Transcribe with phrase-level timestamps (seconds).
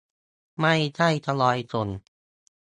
[0.59, 1.87] ไม่ใช่ทยอยส่ง